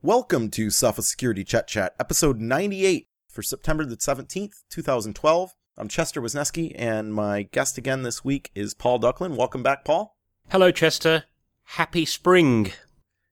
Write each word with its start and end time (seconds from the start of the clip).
Welcome 0.00 0.50
to 0.50 0.68
Sophos 0.68 1.02
Security 1.02 1.44
Chet 1.44 1.66
Chat, 1.66 1.94
episode 1.98 2.40
98 2.40 3.08
for 3.28 3.42
September 3.42 3.84
the 3.84 3.96
17th, 3.96 4.62
2012. 4.70 5.54
I'm 5.76 5.88
Chester 5.88 6.22
Wisniewski, 6.22 6.72
and 6.76 7.12
my 7.12 7.42
guest 7.52 7.78
again 7.78 8.04
this 8.04 8.24
week 8.24 8.50
is 8.54 8.74
Paul 8.74 8.98
Ducklin. 9.00 9.36
Welcome 9.36 9.62
back, 9.62 9.84
Paul. 9.84 10.16
Hello, 10.50 10.70
Chester. 10.70 11.24
Happy 11.64 12.04
spring. 12.04 12.72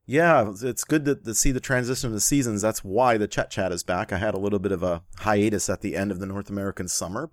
Yeah, 0.07 0.53
it's 0.63 0.85
good 0.85 1.05
to, 1.07 1.15
to 1.17 1.35
see 1.35 1.51
the 1.51 1.61
transition 1.61 2.07
of 2.07 2.13
the 2.13 2.21
seasons. 2.21 2.63
That's 2.63 2.85
why 2.85 3.17
the 3.17 3.27
Chet 3.27 3.51
Chat 3.51 3.73
is 3.73 3.83
back. 3.83 4.13
I 4.13 4.19
had 4.19 4.35
a 4.35 4.39
little 4.39 4.59
bit 4.59 4.71
of 4.73 4.83
a 4.83 5.03
hiatus 5.19 5.69
at 5.69 5.81
the 5.81 5.97
end 5.97 6.11
of 6.11 6.21
the 6.21 6.27
North 6.27 6.51
American 6.51 6.89
summer. 6.89 7.31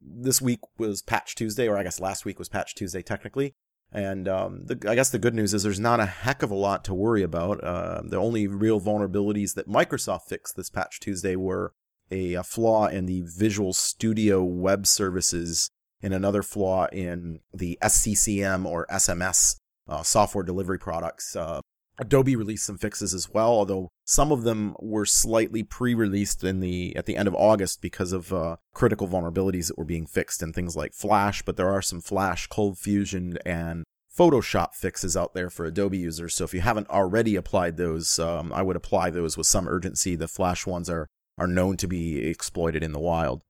This 0.00 0.42
week 0.42 0.60
was 0.76 1.00
Patch 1.00 1.34
Tuesday, 1.34 1.68
or 1.68 1.78
I 1.78 1.82
guess 1.82 2.00
last 2.00 2.24
week 2.24 2.38
was 2.38 2.48
Patch 2.48 2.74
Tuesday 2.74 3.02
technically. 3.02 3.54
And 3.94 4.26
um, 4.26 4.66
the, 4.66 4.90
I 4.90 4.96
guess 4.96 5.10
the 5.10 5.20
good 5.20 5.34
news 5.34 5.54
is 5.54 5.62
there's 5.62 5.78
not 5.78 6.00
a 6.00 6.06
heck 6.06 6.42
of 6.42 6.50
a 6.50 6.56
lot 6.56 6.84
to 6.84 6.94
worry 6.94 7.22
about. 7.22 7.62
Uh, 7.62 8.02
the 8.04 8.16
only 8.16 8.48
real 8.48 8.80
vulnerabilities 8.80 9.54
that 9.54 9.68
Microsoft 9.68 10.22
fixed 10.22 10.56
this 10.56 10.68
Patch 10.68 10.98
Tuesday 10.98 11.36
were 11.36 11.72
a, 12.10 12.34
a 12.34 12.42
flaw 12.42 12.86
in 12.86 13.06
the 13.06 13.22
Visual 13.24 13.72
Studio 13.72 14.42
web 14.42 14.86
services 14.86 15.70
and 16.02 16.12
another 16.12 16.42
flaw 16.42 16.86
in 16.92 17.38
the 17.54 17.78
SCCM 17.80 18.66
or 18.66 18.86
SMS 18.90 19.56
uh, 19.88 20.02
software 20.02 20.44
delivery 20.44 20.78
products. 20.78 21.36
Uh, 21.36 21.60
Adobe 21.98 22.34
released 22.34 22.66
some 22.66 22.76
fixes 22.76 23.14
as 23.14 23.32
well, 23.32 23.50
although 23.50 23.88
some 24.04 24.32
of 24.32 24.42
them 24.42 24.74
were 24.80 25.06
slightly 25.06 25.62
pre-released 25.62 26.42
in 26.42 26.58
the 26.60 26.94
at 26.96 27.06
the 27.06 27.16
end 27.16 27.28
of 27.28 27.34
August 27.36 27.80
because 27.80 28.12
of 28.12 28.32
uh, 28.32 28.56
critical 28.74 29.06
vulnerabilities 29.06 29.68
that 29.68 29.78
were 29.78 29.84
being 29.84 30.06
fixed 30.06 30.42
in 30.42 30.52
things 30.52 30.74
like 30.74 30.92
Flash. 30.92 31.42
But 31.42 31.56
there 31.56 31.70
are 31.70 31.82
some 31.82 32.00
Flash, 32.00 32.48
Cold 32.48 32.78
Fusion, 32.78 33.38
and 33.46 33.84
Photoshop 34.16 34.74
fixes 34.74 35.16
out 35.16 35.34
there 35.34 35.50
for 35.50 35.64
Adobe 35.64 35.98
users. 35.98 36.34
So 36.34 36.44
if 36.44 36.54
you 36.54 36.60
haven't 36.60 36.88
already 36.88 37.34
applied 37.34 37.76
those, 37.76 38.18
um, 38.18 38.52
I 38.52 38.62
would 38.62 38.76
apply 38.76 39.10
those 39.10 39.36
with 39.36 39.46
some 39.46 39.68
urgency. 39.68 40.14
The 40.14 40.28
Flash 40.28 40.66
ones 40.66 40.88
are 40.88 41.08
are 41.36 41.48
known 41.48 41.76
to 41.76 41.88
be 41.88 42.28
exploited 42.28 42.84
in 42.84 42.92
the 42.92 43.00
wild. 43.00 43.42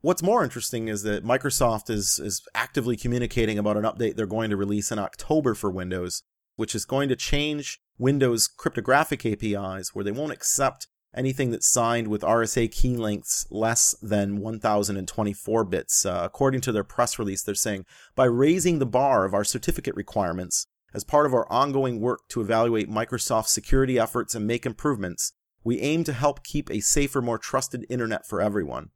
What's 0.00 0.22
more 0.22 0.42
interesting 0.42 0.88
is 0.88 1.02
that 1.02 1.24
Microsoft 1.24 1.90
is 1.90 2.18
is 2.18 2.42
actively 2.54 2.96
communicating 2.96 3.58
about 3.58 3.76
an 3.76 3.84
update 3.84 4.16
they're 4.16 4.26
going 4.26 4.50
to 4.50 4.56
release 4.56 4.90
in 4.90 4.98
October 4.98 5.54
for 5.54 5.70
Windows, 5.70 6.22
which 6.56 6.74
is 6.74 6.86
going 6.86 7.08
to 7.10 7.16
change 7.16 7.78
Windows 7.98 8.46
cryptographic 8.46 9.26
APIs 9.26 9.94
where 9.94 10.04
they 10.04 10.12
won't 10.12 10.32
accept 10.32 10.88
anything 11.16 11.50
that's 11.50 11.66
signed 11.66 12.08
with 12.08 12.22
RSA 12.22 12.70
key 12.70 12.96
lengths 12.96 13.46
less 13.50 13.94
than 14.02 14.38
1024 14.40 15.64
bits. 15.64 16.06
Uh, 16.06 16.20
according 16.24 16.60
to 16.62 16.72
their 16.72 16.84
press 16.84 17.18
release, 17.18 17.42
they're 17.42 17.54
saying 17.54 17.84
by 18.14 18.26
raising 18.26 18.78
the 18.78 18.86
bar 18.86 19.24
of 19.24 19.34
our 19.34 19.44
certificate 19.44 19.94
requirements 19.96 20.66
as 20.96 21.04
part 21.04 21.26
of 21.26 21.34
our 21.34 21.50
ongoing 21.52 22.00
work 22.00 22.28
to 22.28 22.40
evaluate 22.40 22.90
Microsoft's 22.90 23.52
security 23.52 23.98
efforts 23.98 24.34
and 24.34 24.46
make 24.46 24.64
improvements, 24.64 25.32
we 25.62 25.80
aim 25.80 26.04
to 26.04 26.12
help 26.12 26.42
keep 26.42 26.70
a 26.70 26.80
safer, 26.80 27.20
more 27.20 27.38
trusted 27.38 27.84
internet 27.90 28.26
for 28.26 28.40
everyone. 28.40 28.90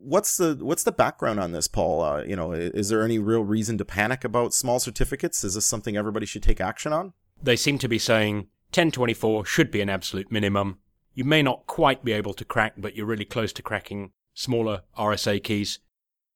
What's 0.00 0.36
the 0.36 0.56
what's 0.60 0.84
the 0.84 0.92
background 0.92 1.40
on 1.40 1.50
this, 1.52 1.66
Paul? 1.66 2.00
Uh, 2.02 2.22
you 2.22 2.36
know, 2.36 2.52
is 2.52 2.88
there 2.88 3.02
any 3.02 3.18
real 3.18 3.42
reason 3.42 3.76
to 3.78 3.84
panic 3.84 4.24
about 4.24 4.54
small 4.54 4.78
certificates? 4.78 5.42
Is 5.42 5.54
this 5.54 5.66
something 5.66 5.96
everybody 5.96 6.24
should 6.24 6.44
take 6.44 6.60
action 6.60 6.92
on? 6.92 7.12
They 7.42 7.56
seem 7.56 7.78
to 7.78 7.88
be 7.88 7.98
saying 7.98 8.36
1024 8.70 9.44
should 9.44 9.70
be 9.70 9.80
an 9.80 9.90
absolute 9.90 10.30
minimum. 10.30 10.78
You 11.18 11.24
may 11.24 11.42
not 11.42 11.66
quite 11.66 12.04
be 12.04 12.12
able 12.12 12.32
to 12.34 12.44
crack, 12.44 12.74
but 12.78 12.94
you're 12.94 13.04
really 13.04 13.24
close 13.24 13.52
to 13.54 13.60
cracking 13.60 14.12
smaller 14.34 14.82
RSA 14.96 15.42
keys. 15.42 15.80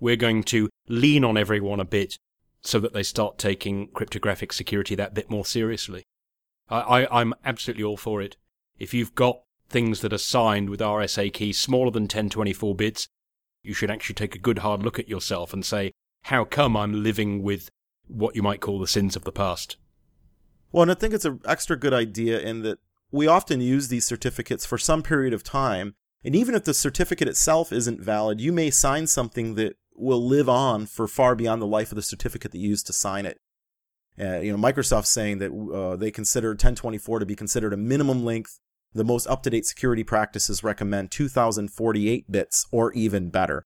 We're 0.00 0.16
going 0.16 0.42
to 0.42 0.70
lean 0.88 1.22
on 1.22 1.36
everyone 1.36 1.78
a 1.78 1.84
bit 1.84 2.18
so 2.62 2.80
that 2.80 2.92
they 2.92 3.04
start 3.04 3.38
taking 3.38 3.90
cryptographic 3.92 4.52
security 4.52 4.96
that 4.96 5.14
bit 5.14 5.30
more 5.30 5.46
seriously. 5.46 6.02
I, 6.68 6.80
I, 6.80 7.20
I'm 7.20 7.32
absolutely 7.44 7.84
all 7.84 7.96
for 7.96 8.20
it. 8.20 8.36
If 8.76 8.92
you've 8.92 9.14
got 9.14 9.42
things 9.68 10.00
that 10.00 10.12
are 10.12 10.18
signed 10.18 10.68
with 10.68 10.80
RSA 10.80 11.32
keys 11.32 11.60
smaller 11.60 11.92
than 11.92 12.02
1024 12.02 12.74
bits, 12.74 13.06
you 13.62 13.74
should 13.74 13.88
actually 13.88 14.16
take 14.16 14.34
a 14.34 14.40
good 14.40 14.58
hard 14.58 14.82
look 14.82 14.98
at 14.98 15.08
yourself 15.08 15.52
and 15.52 15.64
say, 15.64 15.92
how 16.22 16.44
come 16.44 16.76
I'm 16.76 17.04
living 17.04 17.44
with 17.44 17.68
what 18.08 18.34
you 18.34 18.42
might 18.42 18.60
call 18.60 18.80
the 18.80 18.88
sins 18.88 19.14
of 19.14 19.22
the 19.22 19.30
past? 19.30 19.76
Well, 20.72 20.82
and 20.82 20.90
I 20.90 20.94
think 20.94 21.14
it's 21.14 21.24
an 21.24 21.40
extra 21.46 21.76
good 21.76 21.94
idea 21.94 22.40
in 22.40 22.62
that 22.62 22.80
we 23.12 23.26
often 23.26 23.60
use 23.60 23.88
these 23.88 24.06
certificates 24.06 24.66
for 24.66 24.78
some 24.78 25.02
period 25.02 25.34
of 25.34 25.44
time. 25.44 25.94
And 26.24 26.34
even 26.34 26.54
if 26.54 26.64
the 26.64 26.74
certificate 26.74 27.28
itself 27.28 27.72
isn't 27.72 28.00
valid, 28.00 28.40
you 28.40 28.52
may 28.52 28.70
sign 28.70 29.06
something 29.06 29.54
that 29.56 29.76
will 29.94 30.24
live 30.26 30.48
on 30.48 30.86
for 30.86 31.06
far 31.06 31.34
beyond 31.34 31.60
the 31.60 31.66
life 31.66 31.92
of 31.92 31.96
the 31.96 32.02
certificate 32.02 32.52
that 32.52 32.58
you 32.58 32.70
used 32.70 32.86
to 32.86 32.92
sign 32.92 33.26
it. 33.26 33.38
Uh, 34.18 34.38
you 34.40 34.52
know, 34.52 34.58
Microsoft's 34.58 35.10
saying 35.10 35.38
that 35.38 35.52
uh, 35.52 35.96
they 35.96 36.10
consider 36.10 36.50
1024 36.50 37.18
to 37.18 37.26
be 37.26 37.36
considered 37.36 37.72
a 37.72 37.76
minimum 37.76 38.24
length. 38.24 38.58
The 38.94 39.04
most 39.04 39.26
up 39.26 39.42
to 39.44 39.50
date 39.50 39.66
security 39.66 40.04
practices 40.04 40.62
recommend 40.62 41.10
2048 41.10 42.30
bits 42.30 42.66
or 42.70 42.92
even 42.92 43.30
better. 43.30 43.64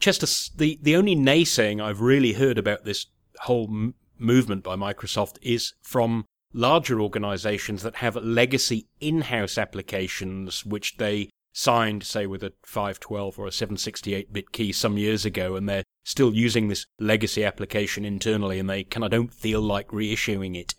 Chester, 0.00 0.26
the, 0.56 0.78
the 0.82 0.96
only 0.96 1.14
naysaying 1.14 1.80
I've 1.80 2.00
really 2.00 2.32
heard 2.32 2.58
about 2.58 2.84
this 2.84 3.06
whole 3.42 3.68
m- 3.68 3.94
movement 4.18 4.64
by 4.64 4.74
Microsoft 4.74 5.38
is 5.42 5.74
from 5.80 6.26
larger 6.52 7.00
organizations 7.00 7.82
that 7.82 7.96
have 7.96 8.16
legacy 8.16 8.86
in-house 9.00 9.58
applications 9.58 10.64
which 10.64 10.96
they 10.96 11.30
signed, 11.52 12.02
say, 12.02 12.26
with 12.26 12.42
a 12.42 12.52
512 12.64 13.38
or 13.38 13.46
a 13.46 13.52
768 13.52 14.32
bit 14.32 14.52
key 14.52 14.72
some 14.72 14.96
years 14.96 15.24
ago, 15.24 15.54
and 15.56 15.68
they're 15.68 15.84
still 16.04 16.34
using 16.34 16.68
this 16.68 16.86
legacy 16.98 17.44
application 17.44 18.04
internally, 18.04 18.58
and 18.58 18.68
they 18.68 18.84
kind 18.84 19.04
of 19.04 19.10
don't 19.10 19.34
feel 19.34 19.60
like 19.60 19.88
reissuing 19.88 20.56
it. 20.56 20.74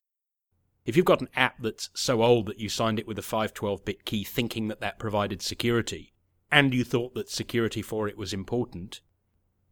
If 0.85 0.97
you've 0.97 1.05
got 1.05 1.21
an 1.21 1.29
app 1.35 1.61
that's 1.61 1.89
so 1.93 2.23
old 2.23 2.47
that 2.47 2.59
you 2.59 2.69
signed 2.69 2.99
it 2.99 3.07
with 3.07 3.17
a 3.17 3.23
512 3.23 3.85
bit 3.85 4.05
key 4.05 4.23
thinking 4.23 4.67
that 4.67 4.81
that 4.81 4.99
provided 4.99 5.41
security, 5.41 6.13
and 6.51 6.73
you 6.73 6.83
thought 6.83 7.13
that 7.15 7.29
security 7.29 7.81
for 7.81 8.07
it 8.07 8.17
was 8.17 8.33
important, 8.33 9.01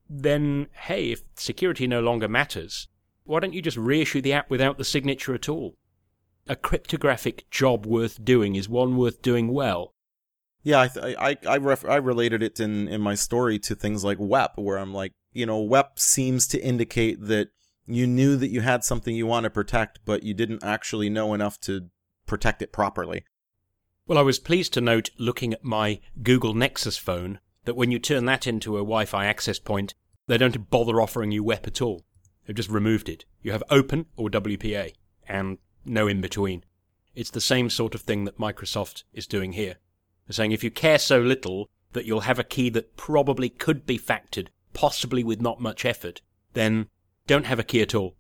then 0.10 0.68
hey, 0.74 1.12
if 1.12 1.24
security 1.36 1.88
no 1.88 2.00
longer 2.00 2.28
matters, 2.28 2.88
why 3.24 3.40
don't 3.40 3.54
you 3.54 3.62
just 3.62 3.78
reissue 3.78 4.22
the 4.22 4.34
app 4.34 4.50
without 4.50 4.78
the 4.78 4.84
signature 4.84 5.34
at 5.34 5.50
all? 5.50 5.76
A 6.47 6.56
cryptographic 6.56 7.50
job 7.50 7.85
worth 7.85 8.24
doing 8.24 8.56
is 8.56 8.68
one 8.68 8.97
worth 8.97 9.22
doing 9.22 9.50
well. 9.50 9.94
Yeah, 10.63 10.79
I 10.79 11.16
I 11.18 11.38
I, 11.47 11.57
ref- 11.57 11.85
I 11.85 11.96
related 11.96 12.44
it 12.44 12.59
in 12.59 12.88
in 12.88 13.02
my 13.02 13.16
story 13.16 13.57
to 13.59 13.75
things 13.75 14.03
like 14.03 14.18
WEP, 14.19 14.57
where 14.57 14.78
I'm 14.78 14.94
like, 14.94 15.13
you 15.34 15.46
know, 15.46 15.59
WEP 15.62 15.97
seems 15.97 16.47
to 16.47 16.62
indicate 16.62 17.25
that 17.28 17.50
you 17.88 18.06
knew 18.06 18.35
that 18.38 18.50
you 18.50 18.62
had 18.62 18.84
something 18.84 19.16
you 19.16 19.25
want 19.25 19.46
to 19.46 19.50
protect, 19.50 20.00
but 20.06 20.24
you 20.24 20.34
didn't 20.34 20.63
actually 20.63 21.09
know 21.09 21.34
enough 21.34 21.59
to 21.62 21.90
protect 22.25 22.62
it 22.62 22.72
properly. 22.72 23.25
Well, 24.08 24.18
I 24.18 24.23
was 24.23 24.40
pleased 24.40 24.73
to 24.73 24.81
note, 24.81 25.09
looking 25.18 25.53
at 25.53 25.63
my 25.63 26.00
Google 26.22 26.53
Nexus 26.53 26.97
phone, 26.97 27.40
that 27.66 27.75
when 27.75 27.91
you 27.91 28.00
turn 28.00 28.25
that 28.25 28.46
into 28.47 28.75
a 28.75 28.81
Wi 28.81 29.06
Fi 29.06 29.25
access 29.25 29.59
point, 29.59 29.94
they 30.28 30.38
don't 30.38 30.69
bother 30.69 31.02
offering 31.02 31.31
you 31.31 31.44
WEP 31.44 31.68
at 31.68 31.81
all. 31.81 32.03
They've 32.46 32.56
just 32.56 32.69
removed 32.69 33.09
it. 33.09 33.25
You 33.41 33.52
have 33.52 33.63
open 33.69 34.08
or 34.16 34.29
WPA, 34.29 34.94
and 35.28 35.58
no 35.86 36.08
in 36.08 36.22
between. 36.22 36.64
It's 37.16 37.30
the 37.30 37.42
same 37.42 37.69
sort 37.69 37.96
of 37.96 38.02
thing 38.02 38.25
that 38.25 38.38
Microsoft 38.38 39.03
is 39.14 39.28
doing 39.28 39.53
here. 39.53 39.75
They're 40.28 40.34
saying 40.34 40.52
if 40.52 40.64
you 40.64 40.72
care 40.72 41.00
so 41.00 41.19
little 41.19 41.69
that 41.94 42.06
you'll 42.06 42.22
have 42.22 42.40
a 42.40 42.44
key 42.44 42.69
that 42.69 42.96
probably 42.96 43.50
could 43.50 43.86
be 43.86 44.00
factored, 44.00 44.47
possibly 44.74 45.24
with 45.24 45.41
not 45.41 45.59
much 45.59 45.86
effort, 45.86 46.22
then 46.53 46.88
don't 47.28 47.46
have 47.46 47.59
a 47.59 47.64
key 47.64 47.81
at 47.81 47.96
all. 47.96 48.16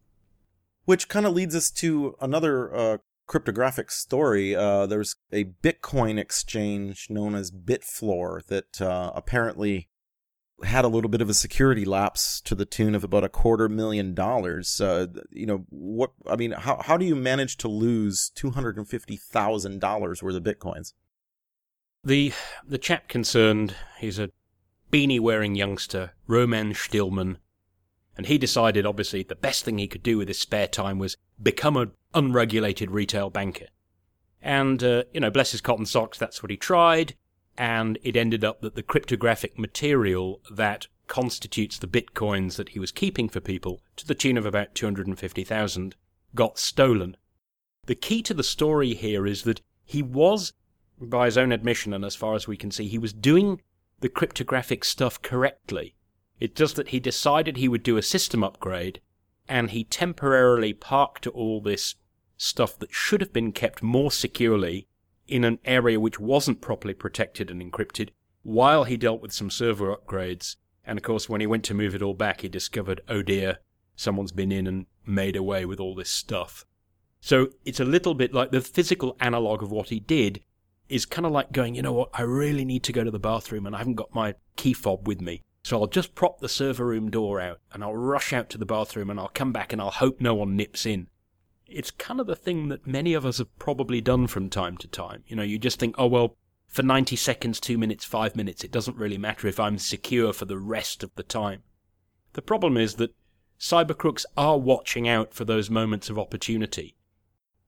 Which 0.85 1.07
kind 1.07 1.25
of 1.25 1.33
leads 1.33 1.55
us 1.55 1.71
to 1.71 2.15
another 2.19 2.75
uh, 2.75 2.97
cryptographic 3.27 3.91
story. 3.91 4.55
Uh, 4.55 4.85
there's 4.87 5.15
a 5.31 5.45
Bitcoin 5.45 6.19
exchange 6.19 7.07
known 7.09 7.33
as 7.33 7.51
Bitfloor 7.51 8.45
that 8.47 8.81
uh, 8.81 9.11
apparently 9.15 9.87
had 10.63 10.85
a 10.85 10.87
little 10.87 11.09
bit 11.09 11.21
of 11.21 11.29
a 11.29 11.33
security 11.33 11.85
lapse 11.85 12.41
to 12.41 12.55
the 12.55 12.65
tune 12.65 12.95
of 12.95 13.03
about 13.03 13.23
a 13.23 13.29
quarter 13.29 13.69
million 13.69 14.13
dollars. 14.13 14.79
Uh, 14.79 15.07
you 15.29 15.45
know 15.45 15.65
what? 15.69 16.11
I 16.27 16.35
mean, 16.35 16.51
how 16.51 16.81
how 16.81 16.97
do 16.97 17.05
you 17.05 17.15
manage 17.15 17.57
to 17.57 17.67
lose 17.67 18.31
two 18.33 18.51
hundred 18.51 18.77
and 18.77 18.87
fifty 18.87 19.17
thousand 19.17 19.79
dollars 19.79 20.21
worth 20.21 20.35
of 20.35 20.43
bitcoins? 20.43 20.93
The 22.03 22.33
the 22.65 22.77
chap 22.77 23.07
concerned, 23.07 23.75
he's 23.99 24.19
a 24.19 24.29
beanie 24.91 25.19
wearing 25.19 25.55
youngster, 25.55 26.13
Roman 26.27 26.73
Shtylman, 26.73 27.37
and 28.17 28.25
he 28.25 28.37
decided 28.37 28.85
obviously 28.85 29.23
the 29.23 29.35
best 29.35 29.63
thing 29.63 29.77
he 29.77 29.87
could 29.87 30.03
do 30.03 30.17
with 30.17 30.27
his 30.27 30.39
spare 30.39 30.67
time 30.67 30.99
was 30.99 31.17
become 31.41 31.77
an 31.77 31.91
unregulated 32.13 32.91
retail 32.91 33.29
banker. 33.29 33.67
And 34.41 34.83
uh, 34.83 35.03
you 35.13 35.19
know, 35.19 35.31
bless 35.31 35.51
his 35.51 35.61
cotton 35.61 35.85
socks, 35.85 36.17
that's 36.17 36.41
what 36.41 36.49
he 36.49 36.57
tried 36.57 37.15
and 37.61 37.99
it 38.01 38.15
ended 38.15 38.43
up 38.43 38.61
that 38.61 38.73
the 38.73 38.81
cryptographic 38.81 39.59
material 39.59 40.41
that 40.49 40.87
constitutes 41.05 41.77
the 41.77 41.85
bitcoins 41.85 42.55
that 42.55 42.69
he 42.69 42.79
was 42.79 42.91
keeping 42.91 43.29
for 43.29 43.39
people, 43.39 43.83
to 43.95 44.07
the 44.07 44.15
tune 44.15 44.35
of 44.35 44.47
about 44.47 44.73
250,000, 44.73 45.95
got 46.33 46.57
stolen. 46.57 47.15
The 47.85 47.93
key 47.93 48.23
to 48.23 48.33
the 48.33 48.43
story 48.43 48.95
here 48.95 49.27
is 49.27 49.43
that 49.43 49.61
he 49.85 50.01
was, 50.01 50.53
by 50.99 51.25
his 51.25 51.37
own 51.37 51.51
admission, 51.51 51.93
and 51.93 52.03
as 52.03 52.15
far 52.15 52.33
as 52.33 52.47
we 52.47 52.57
can 52.57 52.71
see, 52.71 52.87
he 52.87 52.97
was 52.97 53.13
doing 53.13 53.61
the 53.99 54.09
cryptographic 54.09 54.83
stuff 54.83 55.21
correctly. 55.21 55.93
It's 56.39 56.55
just 56.55 56.75
that 56.77 56.87
he 56.87 56.99
decided 56.99 57.57
he 57.57 57.67
would 57.67 57.83
do 57.83 57.97
a 57.97 58.01
system 58.01 58.43
upgrade, 58.43 59.01
and 59.47 59.69
he 59.69 59.83
temporarily 59.83 60.73
parked 60.73 61.27
all 61.27 61.61
this 61.61 61.93
stuff 62.37 62.79
that 62.79 62.91
should 62.91 63.21
have 63.21 63.31
been 63.31 63.51
kept 63.51 63.83
more 63.83 64.09
securely 64.09 64.87
in 65.31 65.43
an 65.43 65.59
area 65.65 65.99
which 65.99 66.19
wasn't 66.19 66.61
properly 66.61 66.93
protected 66.93 67.49
and 67.49 67.61
encrypted 67.61 68.09
while 68.43 68.83
he 68.83 68.97
dealt 68.97 69.21
with 69.21 69.31
some 69.31 69.49
server 69.49 69.95
upgrades. 69.95 70.55
And 70.83 70.97
of 70.97 71.03
course, 71.03 71.29
when 71.29 71.41
he 71.41 71.47
went 71.47 71.63
to 71.65 71.73
move 71.73 71.95
it 71.95 72.01
all 72.01 72.13
back, 72.13 72.41
he 72.41 72.49
discovered, 72.49 73.01
oh 73.07 73.21
dear, 73.21 73.59
someone's 73.95 74.31
been 74.31 74.51
in 74.51 74.67
and 74.67 74.87
made 75.05 75.35
away 75.35 75.65
with 75.65 75.79
all 75.79 75.95
this 75.95 76.09
stuff. 76.09 76.65
So 77.19 77.49
it's 77.65 77.79
a 77.79 77.85
little 77.85 78.15
bit 78.15 78.33
like 78.33 78.51
the 78.51 78.61
physical 78.61 79.15
analog 79.19 79.61
of 79.61 79.71
what 79.71 79.89
he 79.89 79.99
did 79.99 80.41
is 80.89 81.05
kind 81.05 81.25
of 81.25 81.31
like 81.31 81.51
going, 81.51 81.75
you 81.75 81.81
know 81.81 81.93
what, 81.93 82.09
I 82.13 82.23
really 82.23 82.65
need 82.65 82.83
to 82.83 82.93
go 82.93 83.03
to 83.03 83.11
the 83.11 83.19
bathroom 83.19 83.65
and 83.65 83.75
I 83.75 83.79
haven't 83.79 83.95
got 83.95 84.13
my 84.13 84.35
key 84.57 84.73
fob 84.73 85.07
with 85.07 85.21
me. 85.21 85.41
So 85.63 85.79
I'll 85.79 85.87
just 85.87 86.15
prop 86.15 86.39
the 86.39 86.49
server 86.49 86.87
room 86.87 87.11
door 87.11 87.39
out 87.39 87.59
and 87.71 87.83
I'll 87.83 87.95
rush 87.95 88.33
out 88.33 88.49
to 88.49 88.57
the 88.57 88.65
bathroom 88.65 89.09
and 89.09 89.19
I'll 89.19 89.29
come 89.29 89.53
back 89.53 89.71
and 89.71 89.81
I'll 89.81 89.91
hope 89.91 90.19
no 90.19 90.33
one 90.33 90.57
nips 90.57 90.85
in. 90.85 91.07
It's 91.73 91.91
kind 91.91 92.19
of 92.19 92.27
the 92.27 92.35
thing 92.35 92.67
that 92.67 92.85
many 92.85 93.13
of 93.13 93.25
us 93.25 93.37
have 93.37 93.57
probably 93.57 94.01
done 94.01 94.27
from 94.27 94.49
time 94.49 94.77
to 94.77 94.87
time. 94.87 95.23
You 95.25 95.35
know, 95.35 95.43
you 95.43 95.57
just 95.57 95.79
think, 95.79 95.95
oh, 95.97 96.07
well, 96.07 96.35
for 96.67 96.83
90 96.83 97.15
seconds, 97.15 97.59
2 97.59 97.77
minutes, 97.77 98.03
5 98.05 98.35
minutes, 98.35 98.63
it 98.63 98.71
doesn't 98.71 98.97
really 98.97 99.17
matter 99.17 99.47
if 99.47 99.59
I'm 99.59 99.77
secure 99.77 100.33
for 100.33 100.45
the 100.45 100.57
rest 100.57 101.03
of 101.03 101.13
the 101.15 101.23
time. 101.23 101.63
The 102.33 102.41
problem 102.41 102.77
is 102.77 102.95
that 102.95 103.15
cybercrooks 103.59 104.25
are 104.35 104.57
watching 104.57 105.07
out 105.07 105.33
for 105.33 105.45
those 105.45 105.69
moments 105.69 106.09
of 106.09 106.19
opportunity. 106.19 106.95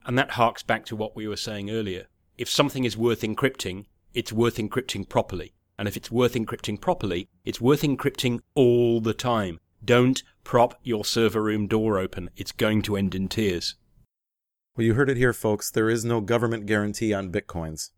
And 0.06 0.18
that 0.18 0.32
harks 0.32 0.64
back 0.64 0.86
to 0.88 0.96
what 0.96 1.16
we 1.16 1.28
were 1.28 1.38
saying 1.38 1.70
earlier. 1.70 2.08
If 2.38 2.50
something 2.50 2.84
is 2.84 2.98
worth 2.98 3.22
encrypting, 3.22 3.86
it's 4.14 4.34
worth 4.34 4.58
encrypting 4.58 5.08
properly. 5.08 5.54
And 5.78 5.88
if 5.88 5.96
it's 5.96 6.12
worth 6.12 6.34
encrypting 6.34 6.80
properly, 6.80 7.30
it's 7.46 7.62
worth 7.62 7.82
encrypting 7.82 8.42
all 8.54 9.02
the 9.02 9.14
time. 9.14 9.60
Don't 9.84 10.24
prop 10.44 10.80
your 10.84 11.04
server 11.04 11.42
room 11.44 11.68
door 11.68 12.00
open. 12.00 12.30
It's 12.36 12.52
going 12.52 12.82
to 12.84 12.96
end 12.96 13.16
in 13.16 13.28
tears. 13.28 13.76
Well, 14.76 14.86
you 14.86 14.96
heard 14.96 15.10
it 15.10 15.18
here, 15.18 15.34
folks. 15.34 15.70
There 15.70 15.90
is 15.90 16.04
no 16.04 16.20
government 16.20 16.66
guarantee 16.66 17.14
on 17.14 17.32
bitcoins. 17.32 17.92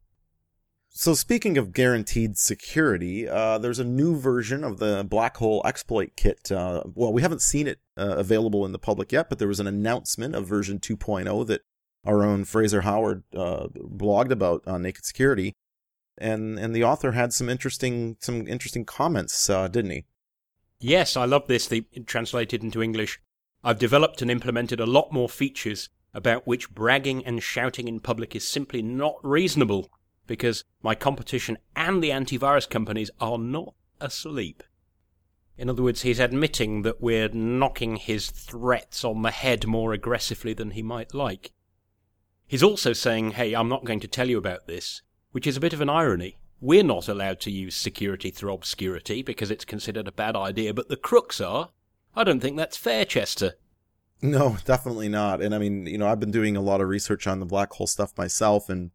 So, 0.90 1.14
speaking 1.14 1.58
of 1.58 1.74
guaranteed 1.74 2.38
security, 2.38 3.28
uh, 3.28 3.58
there's 3.58 3.80
a 3.80 3.86
new 3.86 4.18
version 4.18 4.64
of 4.64 4.80
the 4.80 5.06
Black 5.10 5.38
Hole 5.38 5.62
exploit 5.66 6.12
kit. 6.18 6.52
Uh, 6.52 6.84
well, 6.94 7.14
we 7.14 7.22
haven't 7.22 7.42
seen 7.42 7.68
it 7.68 7.80
uh, 7.98 8.16
available 8.18 8.66
in 8.66 8.74
the 8.74 8.80
public 8.80 9.14
yet, 9.14 9.30
but 9.30 9.40
there 9.40 9.48
was 9.48 9.60
an 9.62 9.68
announcement 9.68 10.36
of 10.36 10.48
version 10.48 10.80
2.0 10.80 11.48
that 11.48 11.62
our 12.06 12.24
own 12.24 12.44
Fraser 12.44 12.82
Howard 12.82 13.24
uh, 13.34 13.68
blogged 13.74 14.32
about 14.32 14.66
on 14.68 14.82
Naked 14.82 15.06
Security, 15.06 15.54
and 16.18 16.60
and 16.60 16.76
the 16.76 16.84
author 16.84 17.14
had 17.14 17.32
some 17.32 17.50
interesting 17.50 18.18
some 18.20 18.48
interesting 18.48 18.86
comments, 18.86 19.50
uh, 19.50 19.70
didn't 19.70 19.92
he? 19.92 20.06
Yes, 20.82 21.16
I 21.16 21.24
love 21.24 21.48
this. 21.48 21.68
The 21.68 21.86
translated 22.06 22.64
into 22.64 22.84
English. 22.84 23.22
I've 23.64 23.80
developed 23.80 24.22
and 24.22 24.30
implemented 24.30 24.80
a 24.80 24.86
lot 24.86 25.12
more 25.12 25.28
features 25.28 25.90
about 26.16 26.48
which 26.48 26.74
bragging 26.74 27.24
and 27.26 27.44
shouting 27.44 27.88
in 27.90 28.00
public 28.00 28.36
is 28.36 28.48
simply 28.48 28.82
not 28.82 29.18
reasonable 29.22 29.92
because 30.26 30.64
my 30.82 30.96
competition 30.96 31.58
and 31.76 32.02
the 32.02 32.10
antivirus 32.10 32.68
companies 32.68 33.12
are 33.20 33.38
not 33.38 33.76
asleep. 34.00 34.64
In 35.58 35.70
other 35.70 35.84
words, 35.84 36.02
he's 36.02 36.20
admitting 36.20 36.82
that 36.82 37.02
we're 37.02 37.30
knocking 37.30 37.98
his 37.98 38.32
threats 38.32 39.04
on 39.04 39.22
the 39.22 39.32
head 39.32 39.68
more 39.68 39.94
aggressively 39.94 40.54
than 40.54 40.72
he 40.72 40.82
might 40.82 41.14
like. 41.14 41.52
He's 42.48 42.64
also 42.64 42.94
saying, 42.94 43.32
hey, 43.32 43.54
I'm 43.54 43.70
not 43.70 43.86
going 43.86 44.00
to 44.00 44.08
tell 44.08 44.30
you 44.30 44.38
about 44.38 44.68
this, 44.68 45.02
which 45.32 45.46
is 45.46 45.58
a 45.58 45.62
bit 45.62 45.74
of 45.74 45.82
an 45.82 45.90
irony. 45.90 46.38
We're 46.62 46.84
not 46.84 47.10
allowed 47.10 47.42
to 47.42 47.52
use 47.52 47.76
security 47.76 48.32
through 48.32 48.54
obscurity 48.54 49.22
because 49.22 49.52
it's 49.52 49.66
considered 49.66 50.08
a 50.08 50.14
bad 50.14 50.36
idea, 50.38 50.74
but 50.74 50.88
the 50.88 50.96
crooks 50.96 51.42
are. 51.42 51.72
I 52.16 52.24
don't 52.24 52.40
think 52.40 52.56
that's 52.56 52.78
fair, 52.78 53.04
Chester. 53.04 53.56
No, 54.22 54.58
definitely 54.66 55.10
not. 55.10 55.42
And 55.42 55.54
I 55.54 55.58
mean, 55.58 55.86
you 55.86 55.98
know, 55.98 56.08
I've 56.08 56.20
been 56.20 56.32
doing 56.32 56.56
a 56.56 56.62
lot 56.62 56.82
of 56.82 56.88
research 56.88 57.28
on 57.28 57.40
the 57.40 57.46
black 57.46 57.72
hole 57.74 57.88
stuff 57.88 58.18
myself 58.18 58.70
and 58.70 58.92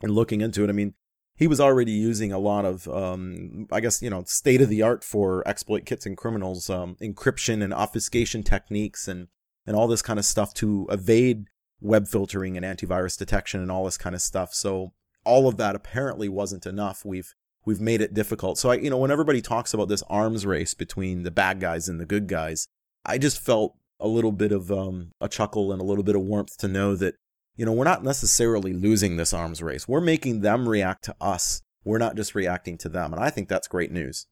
and 0.00 0.12
looking 0.12 0.40
into 0.40 0.64
it. 0.64 0.70
I 0.70 0.72
mean, 0.72 0.94
he 1.36 1.46
was 1.46 1.60
already 1.60 1.92
using 1.92 2.32
a 2.32 2.38
lot 2.38 2.64
of, 2.64 2.88
um, 2.88 3.66
I 3.70 3.80
guess, 3.80 4.02
you 4.02 4.10
know, 4.10 4.24
state 4.26 4.60
of 4.60 4.68
the 4.68 4.82
art 4.82 5.04
for 5.04 5.46
exploit 5.46 5.86
kits 5.86 6.06
and 6.06 6.16
criminals, 6.16 6.68
um, 6.68 6.96
encryption 7.00 7.62
and 7.62 7.72
obfuscation 7.72 8.42
techniques 8.42 9.08
and, 9.08 9.28
and 9.66 9.76
all 9.76 9.88
this 9.88 10.02
kind 10.02 10.18
of 10.18 10.24
stuff 10.24 10.52
to 10.54 10.86
evade 10.90 11.46
web 11.80 12.06
filtering 12.06 12.56
and 12.56 12.66
antivirus 12.66 13.18
detection 13.18 13.60
and 13.60 13.70
all 13.70 13.84
this 13.84 13.98
kind 13.98 14.14
of 14.14 14.22
stuff. 14.22 14.52
So 14.54 14.92
all 15.24 15.48
of 15.48 15.56
that 15.56 15.74
apparently 15.74 16.28
wasn't 16.28 16.66
enough. 16.66 17.04
We've 17.04 17.34
we've 17.64 17.80
made 17.80 18.00
it 18.00 18.14
difficult. 18.14 18.58
So 18.58 18.70
I, 18.70 18.74
you 18.74 18.90
know, 18.90 18.98
when 18.98 19.10
everybody 19.10 19.40
talks 19.40 19.72
about 19.72 19.88
this 19.88 20.02
arms 20.08 20.44
race 20.44 20.74
between 20.74 21.22
the 21.22 21.30
bad 21.30 21.60
guys 21.60 21.88
and 21.88 22.00
the 22.00 22.06
good 22.06 22.26
guys, 22.26 22.66
I 23.06 23.18
just 23.18 23.40
felt 23.40 23.76
a 24.02 24.08
little 24.08 24.32
bit 24.32 24.52
of 24.52 24.70
um, 24.70 25.12
a 25.20 25.28
chuckle 25.28 25.72
and 25.72 25.80
a 25.80 25.84
little 25.84 26.04
bit 26.04 26.16
of 26.16 26.22
warmth 26.22 26.56
to 26.58 26.68
know 26.68 26.94
that 26.96 27.14
you 27.56 27.64
know 27.64 27.72
we're 27.72 27.84
not 27.84 28.04
necessarily 28.04 28.72
losing 28.72 29.16
this 29.16 29.32
arms 29.32 29.62
race. 29.62 29.88
We're 29.88 30.00
making 30.00 30.40
them 30.40 30.68
react 30.68 31.04
to 31.04 31.16
us. 31.20 31.62
We're 31.84 31.98
not 31.98 32.16
just 32.16 32.34
reacting 32.34 32.78
to 32.78 32.88
them, 32.88 33.12
and 33.12 33.22
I 33.22 33.30
think 33.30 33.48
that's 33.48 33.68
great 33.68 33.90
news. 33.90 34.26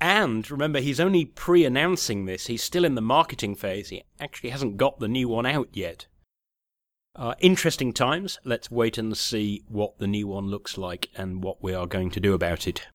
And 0.00 0.48
remember, 0.50 0.80
he's 0.80 1.00
only 1.00 1.24
pre-announcing 1.24 2.24
this. 2.24 2.48
He's 2.48 2.62
still 2.62 2.84
in 2.84 2.94
the 2.94 3.00
marketing 3.00 3.54
phase. 3.54 3.90
He 3.90 4.02
actually 4.18 4.50
hasn't 4.50 4.76
got 4.76 4.98
the 4.98 5.08
new 5.08 5.28
one 5.28 5.46
out 5.46 5.68
yet. 5.72 6.06
Uh, 7.16 7.34
interesting 7.40 7.92
times. 7.92 8.38
Let's 8.44 8.70
wait 8.70 8.98
and 8.98 9.16
see 9.16 9.62
what 9.68 9.98
the 9.98 10.08
new 10.08 10.26
one 10.26 10.48
looks 10.48 10.76
like 10.76 11.10
and 11.16 11.44
what 11.44 11.62
we 11.62 11.72
are 11.72 11.86
going 11.86 12.10
to 12.10 12.20
do 12.20 12.34
about 12.34 12.66
it. 12.66 12.88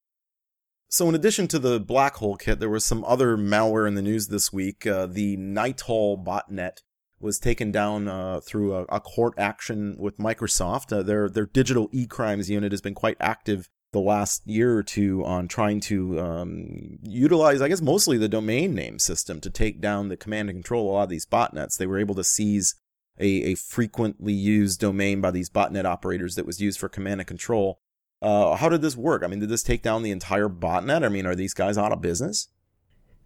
So, 0.91 1.07
in 1.07 1.13
addition 1.13 1.47
to 1.49 1.59
the 1.59 1.79
black 1.79 2.15
hole 2.15 2.35
kit, 2.35 2.59
there 2.59 2.69
was 2.69 2.83
some 2.83 3.03
other 3.05 3.37
malware 3.37 3.87
in 3.87 3.93
the 3.93 4.01
news 4.01 4.27
this 4.27 4.51
week. 4.51 4.87
Uh, 4.87 5.05
the 5.05 5.37
Nitol 5.37 6.25
botnet 6.25 6.81
was 7.19 7.37
taken 7.37 7.71
down 7.71 8.07
uh, 8.07 8.39
through 8.39 8.73
a, 8.73 8.83
a, 8.85 8.99
court 8.99 9.35
action 9.37 9.95
with 9.99 10.17
Microsoft. 10.17 10.91
Uh, 10.91 11.03
their 11.03 11.29
their 11.29 11.45
digital 11.45 11.89
e-crimes 11.91 12.49
unit 12.49 12.71
has 12.71 12.81
been 12.81 12.95
quite 12.95 13.17
active 13.19 13.69
the 13.91 13.99
last 13.99 14.47
year 14.47 14.75
or 14.75 14.83
two 14.83 15.23
on 15.25 15.47
trying 15.47 15.79
to 15.79 16.19
um, 16.19 16.97
utilize, 17.03 17.61
I 17.61 17.67
guess, 17.67 17.81
mostly 17.81 18.17
the 18.17 18.27
domain 18.27 18.73
name 18.73 18.97
system 18.97 19.39
to 19.41 19.49
take 19.51 19.81
down 19.81 20.09
the 20.09 20.17
command 20.17 20.49
and 20.49 20.57
control 20.57 20.89
a 20.89 20.93
lot 20.93 21.03
of 21.03 21.09
these 21.09 21.25
botnets. 21.25 21.77
They 21.77 21.87
were 21.87 21.99
able 21.99 22.15
to 22.15 22.23
seize 22.23 22.73
a, 23.19 23.27
a 23.27 23.55
frequently 23.55 24.33
used 24.33 24.79
domain 24.79 25.21
by 25.21 25.29
these 25.29 25.51
botnet 25.51 25.85
operators 25.85 26.33
that 26.33 26.47
was 26.47 26.59
used 26.59 26.79
for 26.79 26.89
command 26.89 27.21
and 27.21 27.27
control. 27.27 27.79
Uh, 28.21 28.55
how 28.55 28.69
did 28.69 28.81
this 28.81 28.97
work? 28.97 29.23
I 29.23 29.27
mean, 29.27 29.39
did 29.39 29.49
this 29.49 29.63
take 29.63 29.81
down 29.81 30.03
the 30.03 30.11
entire 30.11 30.49
botnet? 30.49 31.05
I 31.05 31.09
mean, 31.09 31.25
are 31.25 31.35
these 31.35 31.53
guys 31.53 31.77
out 31.77 31.91
of 31.91 32.01
business? 32.01 32.49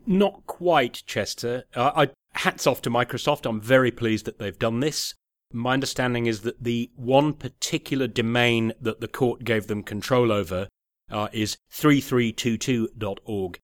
Not 0.05 0.45
quite, 0.45 1.03
Chester. 1.05 1.63
Uh, 1.75 1.91
I, 1.95 2.09
hats 2.33 2.67
off 2.67 2.81
to 2.83 2.89
Microsoft. 2.89 3.47
I'm 3.47 3.61
very 3.61 3.91
pleased 3.91 4.25
that 4.25 4.37
they've 4.37 4.57
done 4.57 4.81
this. 4.81 5.15
My 5.51 5.73
understanding 5.73 6.25
is 6.25 6.41
that 6.41 6.63
the 6.63 6.91
one 6.95 7.33
particular 7.33 8.07
domain 8.07 8.73
that 8.81 9.01
the 9.01 9.07
court 9.07 9.43
gave 9.43 9.67
them 9.67 9.83
control 9.83 10.31
over 10.31 10.67
uh, 11.11 11.27
is 11.31 11.57
3322.org. 11.71 13.59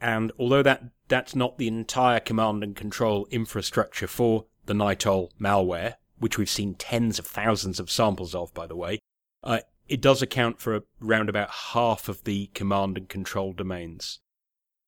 And 0.00 0.32
although 0.38 0.62
that, 0.62 0.84
that's 1.08 1.34
not 1.34 1.58
the 1.58 1.68
entire 1.68 2.20
command 2.20 2.62
and 2.62 2.76
control 2.76 3.26
infrastructure 3.30 4.06
for 4.06 4.46
the 4.66 4.74
Nitol 4.74 5.30
malware, 5.40 5.94
which 6.18 6.38
we've 6.38 6.50
seen 6.50 6.74
tens 6.74 7.18
of 7.18 7.26
thousands 7.26 7.80
of 7.80 7.90
samples 7.90 8.34
of, 8.34 8.52
by 8.52 8.66
the 8.66 8.76
way, 8.76 8.98
uh, 9.42 9.60
it 9.88 10.00
does 10.00 10.22
account 10.22 10.60
for 10.60 10.82
around 11.02 11.28
about 11.28 11.50
half 11.72 12.08
of 12.08 12.24
the 12.24 12.46
command 12.54 12.96
and 12.96 13.08
control 13.08 13.52
domains. 13.52 14.20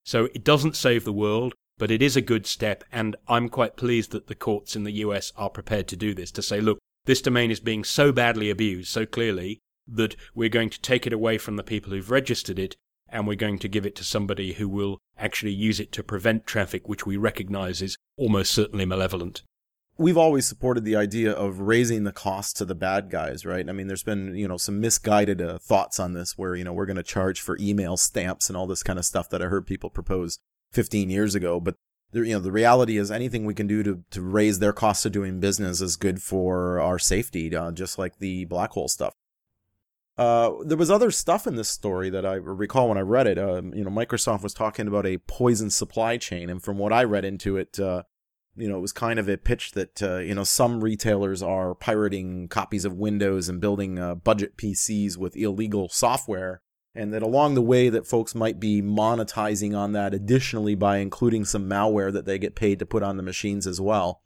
So 0.04 0.26
it 0.34 0.44
doesn't 0.44 0.76
save 0.76 1.04
the 1.04 1.12
world, 1.12 1.54
but 1.78 1.90
it 1.90 2.02
is 2.02 2.16
a 2.16 2.20
good 2.20 2.46
step, 2.46 2.84
and 2.92 3.16
I'm 3.28 3.48
quite 3.48 3.76
pleased 3.76 4.10
that 4.12 4.26
the 4.26 4.34
courts 4.34 4.76
in 4.76 4.84
the 4.84 4.92
US 5.04 5.32
are 5.36 5.50
prepared 5.50 5.88
to 5.88 5.96
do 5.96 6.14
this, 6.14 6.30
to 6.32 6.42
say, 6.42 6.60
look, 6.60 6.78
this 7.06 7.22
domain 7.22 7.50
is 7.50 7.60
being 7.60 7.84
so 7.84 8.12
badly 8.12 8.50
abused 8.50 8.90
so 8.90 9.06
clearly 9.06 9.60
that 9.88 10.14
we're 10.34 10.48
going 10.48 10.70
to 10.70 10.80
take 10.80 11.06
it 11.06 11.12
away 11.12 11.38
from 11.38 11.56
the 11.56 11.62
people 11.62 11.92
who've 11.92 12.10
registered 12.10 12.58
it 12.58 12.76
and 13.08 13.26
we're 13.26 13.34
going 13.34 13.58
to 13.58 13.68
give 13.68 13.84
it 13.84 13.96
to 13.96 14.04
somebody 14.04 14.52
who 14.52 14.68
will 14.68 14.98
actually 15.18 15.52
use 15.52 15.80
it 15.80 15.90
to 15.92 16.02
prevent 16.02 16.46
traffic 16.46 16.88
which 16.88 17.06
we 17.06 17.16
recognize 17.16 17.82
is 17.82 17.96
almost 18.16 18.52
certainly 18.52 18.84
malevolent 18.84 19.42
we've 20.00 20.16
always 20.16 20.46
supported 20.46 20.82
the 20.82 20.96
idea 20.96 21.30
of 21.30 21.60
raising 21.60 22.04
the 22.04 22.12
cost 22.12 22.56
to 22.56 22.64
the 22.64 22.74
bad 22.74 23.10
guys, 23.10 23.44
right? 23.44 23.68
I 23.68 23.72
mean, 23.72 23.86
there's 23.86 24.02
been, 24.02 24.34
you 24.34 24.48
know, 24.48 24.56
some 24.56 24.80
misguided 24.80 25.42
uh, 25.42 25.58
thoughts 25.58 26.00
on 26.00 26.14
this 26.14 26.38
where, 26.38 26.56
you 26.56 26.64
know, 26.64 26.72
we're 26.72 26.86
going 26.86 26.96
to 26.96 27.02
charge 27.02 27.42
for 27.42 27.58
email 27.60 27.98
stamps 27.98 28.48
and 28.48 28.56
all 28.56 28.66
this 28.66 28.82
kind 28.82 28.98
of 28.98 29.04
stuff 29.04 29.28
that 29.28 29.42
I 29.42 29.46
heard 29.46 29.66
people 29.66 29.90
propose 29.90 30.38
15 30.72 31.10
years 31.10 31.34
ago. 31.34 31.60
But, 31.60 31.74
you 32.14 32.32
know, 32.32 32.38
the 32.38 32.50
reality 32.50 32.96
is 32.96 33.10
anything 33.10 33.44
we 33.44 33.52
can 33.52 33.66
do 33.66 33.82
to, 33.82 34.02
to 34.12 34.22
raise 34.22 34.58
their 34.58 34.72
cost 34.72 35.04
of 35.04 35.12
doing 35.12 35.38
business 35.38 35.82
is 35.82 35.96
good 35.96 36.22
for 36.22 36.80
our 36.80 36.98
safety, 36.98 37.54
uh, 37.54 37.70
just 37.70 37.98
like 37.98 38.20
the 38.20 38.46
black 38.46 38.70
hole 38.70 38.88
stuff. 38.88 39.12
Uh, 40.16 40.52
there 40.64 40.78
was 40.78 40.90
other 40.90 41.10
stuff 41.10 41.46
in 41.46 41.56
this 41.56 41.68
story 41.68 42.08
that 42.08 42.24
I 42.24 42.34
recall 42.36 42.88
when 42.88 42.96
I 42.98 43.02
read 43.02 43.26
it. 43.26 43.36
Uh, 43.36 43.60
you 43.74 43.84
know, 43.84 43.90
Microsoft 43.90 44.42
was 44.42 44.54
talking 44.54 44.88
about 44.88 45.04
a 45.04 45.18
poison 45.18 45.68
supply 45.68 46.16
chain, 46.16 46.48
and 46.48 46.62
from 46.62 46.78
what 46.78 46.92
I 46.92 47.04
read 47.04 47.26
into 47.26 47.58
it, 47.58 47.78
uh, 47.78 48.04
you 48.56 48.68
know, 48.68 48.76
it 48.76 48.82
was 48.82 48.92
kind 48.92 49.18
of 49.18 49.28
a 49.28 49.36
pitch 49.36 49.72
that, 49.72 50.02
uh, 50.02 50.18
you 50.18 50.34
know, 50.34 50.44
some 50.44 50.82
retailers 50.82 51.42
are 51.42 51.74
pirating 51.74 52.48
copies 52.48 52.84
of 52.84 52.94
Windows 52.94 53.48
and 53.48 53.60
building 53.60 53.98
uh, 53.98 54.14
budget 54.14 54.56
PCs 54.56 55.16
with 55.16 55.36
illegal 55.36 55.88
software. 55.88 56.60
And 56.92 57.14
that 57.14 57.22
along 57.22 57.54
the 57.54 57.62
way 57.62 57.88
that 57.88 58.06
folks 58.06 58.34
might 58.34 58.58
be 58.58 58.82
monetizing 58.82 59.78
on 59.78 59.92
that 59.92 60.12
additionally 60.12 60.74
by 60.74 60.98
including 60.98 61.44
some 61.44 61.68
malware 61.68 62.12
that 62.12 62.24
they 62.24 62.36
get 62.36 62.56
paid 62.56 62.80
to 62.80 62.86
put 62.86 63.04
on 63.04 63.16
the 63.16 63.22
machines 63.22 63.66
as 63.66 63.80
well. 63.80 64.22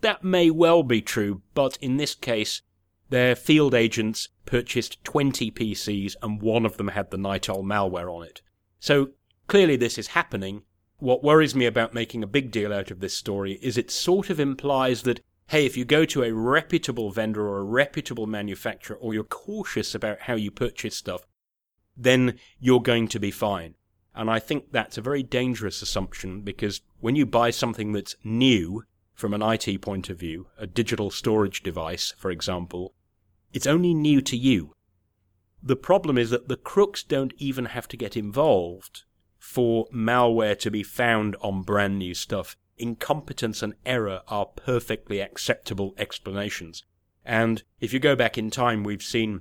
That 0.00 0.24
may 0.24 0.50
well 0.50 0.82
be 0.82 1.00
true, 1.00 1.42
but 1.54 1.78
in 1.80 1.96
this 1.96 2.16
case, 2.16 2.62
their 3.10 3.36
field 3.36 3.72
agents 3.72 4.28
purchased 4.46 5.02
20 5.04 5.50
PCs 5.52 6.16
and 6.20 6.42
one 6.42 6.66
of 6.66 6.76
them 6.76 6.88
had 6.88 7.10
the 7.10 7.16
Nitol 7.16 7.62
malware 7.62 8.12
on 8.12 8.24
it. 8.24 8.42
So 8.80 9.10
clearly 9.46 9.76
this 9.76 9.96
is 9.96 10.08
happening. 10.08 10.62
What 11.00 11.22
worries 11.22 11.54
me 11.54 11.64
about 11.64 11.94
making 11.94 12.24
a 12.24 12.26
big 12.26 12.50
deal 12.50 12.72
out 12.72 12.90
of 12.90 12.98
this 12.98 13.16
story 13.16 13.60
is 13.62 13.78
it 13.78 13.88
sort 13.88 14.30
of 14.30 14.40
implies 14.40 15.02
that, 15.02 15.20
hey, 15.46 15.64
if 15.64 15.76
you 15.76 15.84
go 15.84 16.04
to 16.04 16.24
a 16.24 16.32
reputable 16.32 17.12
vendor 17.12 17.46
or 17.46 17.58
a 17.58 17.64
reputable 17.64 18.26
manufacturer 18.26 18.96
or 18.96 19.14
you're 19.14 19.22
cautious 19.22 19.94
about 19.94 20.22
how 20.22 20.34
you 20.34 20.50
purchase 20.50 20.96
stuff, 20.96 21.24
then 21.96 22.36
you're 22.58 22.82
going 22.82 23.06
to 23.08 23.20
be 23.20 23.30
fine. 23.30 23.76
And 24.12 24.28
I 24.28 24.40
think 24.40 24.72
that's 24.72 24.98
a 24.98 25.02
very 25.02 25.22
dangerous 25.22 25.82
assumption 25.82 26.40
because 26.40 26.80
when 26.98 27.14
you 27.14 27.26
buy 27.26 27.50
something 27.50 27.92
that's 27.92 28.16
new 28.24 28.82
from 29.14 29.32
an 29.34 29.42
IT 29.42 29.80
point 29.80 30.10
of 30.10 30.18
view, 30.18 30.48
a 30.58 30.66
digital 30.66 31.12
storage 31.12 31.62
device, 31.62 32.12
for 32.18 32.32
example, 32.32 32.92
it's 33.52 33.68
only 33.68 33.94
new 33.94 34.20
to 34.22 34.36
you. 34.36 34.72
The 35.62 35.76
problem 35.76 36.18
is 36.18 36.30
that 36.30 36.48
the 36.48 36.56
crooks 36.56 37.04
don't 37.04 37.34
even 37.38 37.66
have 37.66 37.86
to 37.86 37.96
get 37.96 38.16
involved 38.16 39.04
for 39.48 39.86
malware 39.86 40.58
to 40.58 40.70
be 40.70 40.82
found 40.82 41.34
on 41.40 41.62
brand 41.62 41.98
new 41.98 42.12
stuff. 42.12 42.54
Incompetence 42.76 43.62
and 43.62 43.72
error 43.86 44.20
are 44.28 44.44
perfectly 44.44 45.20
acceptable 45.20 45.94
explanations. 45.96 46.84
And 47.24 47.62
if 47.80 47.94
you 47.94 47.98
go 47.98 48.14
back 48.14 48.36
in 48.36 48.50
time, 48.50 48.84
we've 48.84 49.02
seen 49.02 49.40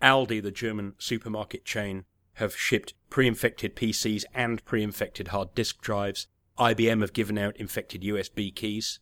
Aldi, 0.00 0.42
the 0.42 0.50
German 0.50 0.94
supermarket 0.96 1.66
chain, 1.66 2.06
have 2.36 2.56
shipped 2.56 2.94
pre-infected 3.10 3.76
PCs 3.76 4.24
and 4.32 4.64
pre-infected 4.64 5.28
hard 5.28 5.54
disk 5.54 5.82
drives. 5.82 6.26
IBM 6.58 7.02
have 7.02 7.12
given 7.12 7.36
out 7.36 7.58
infected 7.58 8.00
USB 8.00 8.52
keys 8.52 8.98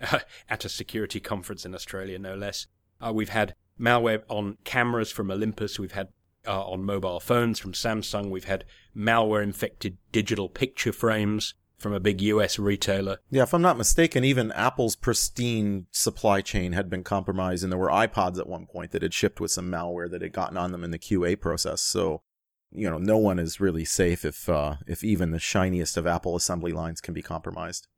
at 0.48 0.64
a 0.64 0.70
security 0.70 1.20
conference 1.20 1.66
in 1.66 1.74
Australia, 1.74 2.18
no 2.18 2.34
less. 2.34 2.66
Uh, 2.98 3.12
we've 3.12 3.28
had 3.28 3.54
malware 3.78 4.22
on 4.30 4.56
cameras 4.64 5.12
from 5.12 5.30
Olympus. 5.30 5.78
We've 5.78 5.92
had 5.92 6.08
uh, 6.46 6.64
on 6.64 6.84
mobile 6.84 7.20
phones 7.20 7.58
from 7.58 7.72
Samsung. 7.72 8.30
We've 8.30 8.44
had 8.44 8.64
malware 8.96 9.42
infected 9.42 9.98
digital 10.10 10.48
picture 10.48 10.92
frames 10.92 11.54
from 11.82 11.92
a 11.92 12.00
big 12.00 12.22
US 12.22 12.58
retailer. 12.58 13.18
Yeah, 13.28 13.42
if 13.42 13.52
I'm 13.52 13.60
not 13.60 13.76
mistaken, 13.76 14.24
even 14.24 14.52
Apple's 14.52 14.96
pristine 14.96 15.86
supply 15.90 16.40
chain 16.40 16.72
had 16.72 16.88
been 16.88 17.02
compromised, 17.02 17.64
and 17.64 17.72
there 17.72 17.78
were 17.78 17.88
iPods 17.88 18.38
at 18.38 18.46
one 18.46 18.66
point 18.66 18.92
that 18.92 19.02
had 19.02 19.12
shipped 19.12 19.40
with 19.40 19.50
some 19.50 19.70
malware 19.70 20.10
that 20.10 20.22
had 20.22 20.32
gotten 20.32 20.56
on 20.56 20.72
them 20.72 20.84
in 20.84 20.92
the 20.92 20.98
QA 20.98 21.38
process. 21.38 21.82
So, 21.82 22.22
you 22.70 22.88
know, 22.88 22.98
no 22.98 23.18
one 23.18 23.38
is 23.38 23.60
really 23.60 23.84
safe 23.84 24.24
if 24.24 24.48
uh, 24.48 24.76
if 24.86 25.04
even 25.04 25.32
the 25.32 25.40
shiniest 25.40 25.96
of 25.96 26.06
Apple 26.06 26.36
assembly 26.36 26.72
lines 26.72 27.00
can 27.00 27.12
be 27.12 27.22
compromised. 27.22 27.88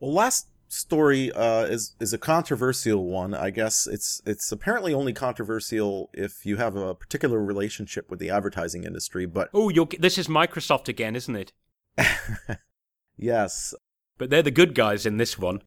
Well, 0.00 0.14
last 0.14 0.48
story 0.72 1.30
uh, 1.32 1.64
is 1.64 1.94
is 2.00 2.12
a 2.12 2.18
controversial 2.18 3.04
one. 3.04 3.34
I 3.34 3.50
guess 3.50 3.86
it's 3.86 4.22
it's 4.24 4.50
apparently 4.50 4.94
only 4.94 5.12
controversial 5.12 6.10
if 6.14 6.46
you 6.46 6.56
have 6.56 6.74
a 6.76 6.94
particular 6.94 7.42
relationship 7.42 8.10
with 8.10 8.18
the 8.18 8.30
advertising 8.30 8.84
industry. 8.84 9.26
But 9.26 9.50
oh, 9.52 9.70
this 9.98 10.18
is 10.18 10.28
Microsoft 10.28 10.88
again, 10.88 11.14
isn't 11.14 11.36
it? 11.36 11.52
yes, 13.16 13.74
but 14.18 14.30
they're 14.30 14.42
the 14.42 14.50
good 14.50 14.74
guys 14.74 15.04
in 15.04 15.18
this 15.18 15.38
one. 15.38 15.62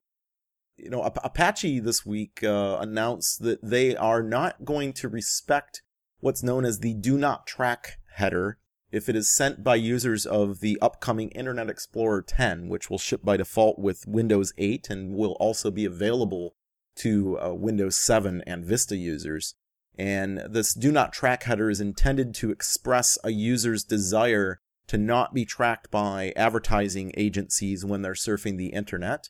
You 0.75 0.89
know, 0.89 1.03
Apache 1.03 1.79
this 1.79 2.05
week 2.05 2.43
uh, 2.43 2.77
announced 2.81 3.43
that 3.43 3.59
they 3.63 3.95
are 3.95 4.21
not 4.21 4.65
going 4.65 4.91
to 4.93 5.07
respect 5.07 5.83
what's 6.19 6.43
known 6.43 6.65
as 6.65 6.79
the 6.79 6.93
"Do 6.95 7.17
Not 7.17 7.47
Track" 7.47 7.99
header 8.15 8.57
if 8.95 9.09
it 9.09 9.15
is 9.15 9.29
sent 9.29 9.61
by 9.61 9.75
users 9.75 10.25
of 10.25 10.61
the 10.61 10.77
upcoming 10.81 11.29
Internet 11.31 11.69
Explorer 11.69 12.21
10, 12.21 12.69
which 12.69 12.89
will 12.89 12.97
ship 12.97 13.21
by 13.25 13.35
default 13.35 13.77
with 13.77 14.07
Windows 14.07 14.53
8 14.57 14.89
and 14.89 15.13
will 15.13 15.33
also 15.33 15.69
be 15.69 15.83
available 15.83 16.55
to 16.95 17.37
uh, 17.39 17.53
Windows 17.53 17.97
7 17.97 18.41
and 18.47 18.63
Vista 18.63 18.95
users. 18.95 19.55
And 19.97 20.41
this 20.49 20.73
do 20.73 20.93
not 20.93 21.11
track 21.11 21.43
header 21.43 21.69
is 21.69 21.81
intended 21.81 22.33
to 22.35 22.51
express 22.51 23.17
a 23.21 23.31
user's 23.31 23.83
desire 23.83 24.61
to 24.87 24.97
not 24.97 25.33
be 25.33 25.43
tracked 25.43 25.91
by 25.91 26.31
advertising 26.37 27.11
agencies 27.17 27.83
when 27.83 28.01
they're 28.01 28.13
surfing 28.13 28.57
the 28.57 28.67
internet. 28.67 29.27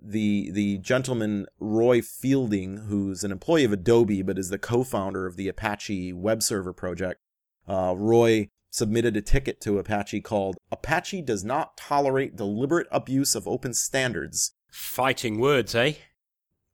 The 0.00 0.50
the 0.52 0.78
gentleman 0.78 1.46
Roy 1.58 2.02
Fielding, 2.02 2.88
who's 2.88 3.24
an 3.24 3.32
employee 3.32 3.64
of 3.64 3.72
Adobe 3.72 4.22
but 4.22 4.38
is 4.38 4.50
the 4.50 4.58
co-founder 4.58 5.26
of 5.26 5.36
the 5.36 5.48
Apache 5.48 6.12
web 6.12 6.42
server 6.42 6.72
project, 6.72 7.20
uh, 7.66 7.94
Roy 7.96 8.50
submitted 8.78 9.16
a 9.16 9.20
ticket 9.20 9.60
to 9.60 9.78
Apache 9.78 10.20
called 10.20 10.56
Apache 10.70 11.22
Does 11.22 11.44
Not 11.44 11.76
Tolerate 11.76 12.36
Deliberate 12.36 12.86
Abuse 12.92 13.34
of 13.34 13.48
Open 13.48 13.74
Standards. 13.74 14.52
Fighting 14.70 15.40
words, 15.40 15.74
eh? 15.74 15.94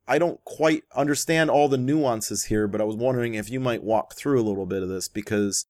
I 0.06 0.18
don't 0.18 0.44
quite 0.44 0.82
understand 0.94 1.50
all 1.50 1.68
the 1.68 1.78
nuances 1.78 2.44
here, 2.44 2.68
but 2.68 2.82
I 2.82 2.84
was 2.84 2.96
wondering 2.96 3.34
if 3.34 3.50
you 3.50 3.58
might 3.58 3.82
walk 3.82 4.14
through 4.14 4.38
a 4.38 4.44
little 4.44 4.66
bit 4.66 4.82
of 4.82 4.90
this 4.90 5.08
because, 5.08 5.64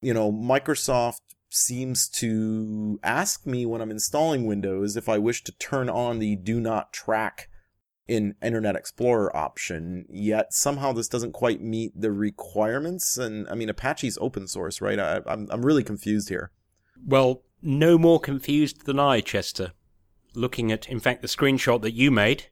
you 0.00 0.14
know, 0.14 0.30
Microsoft 0.30 1.18
seems 1.50 2.08
to 2.08 3.00
ask 3.02 3.44
me 3.44 3.66
when 3.66 3.80
I'm 3.80 3.90
installing 3.90 4.46
Windows 4.46 4.96
if 4.96 5.08
I 5.08 5.18
wish 5.18 5.42
to 5.44 5.52
turn 5.52 5.90
on 5.90 6.20
the 6.20 6.36
do 6.36 6.60
not 6.60 6.92
track 6.92 7.50
in 8.08 8.34
Internet 8.42 8.76
Explorer 8.76 9.34
option, 9.36 10.06
yet 10.08 10.52
somehow 10.52 10.92
this 10.92 11.08
doesn't 11.08 11.32
quite 11.32 11.60
meet 11.60 11.92
the 11.98 12.12
requirements. 12.12 13.16
And 13.16 13.48
I 13.48 13.54
mean, 13.54 13.68
Apache's 13.68 14.18
open 14.20 14.48
source, 14.48 14.80
right? 14.80 14.98
I, 14.98 15.16
am 15.16 15.22
I'm, 15.26 15.48
I'm 15.50 15.66
really 15.66 15.84
confused 15.84 16.28
here. 16.28 16.50
Well, 17.04 17.42
no 17.62 17.98
more 17.98 18.20
confused 18.20 18.86
than 18.86 18.98
I, 18.98 19.20
Chester. 19.20 19.72
Looking 20.34 20.72
at, 20.72 20.88
in 20.88 21.00
fact, 21.00 21.22
the 21.22 21.28
screenshot 21.28 21.82
that 21.82 21.92
you 21.92 22.10
made 22.10 22.46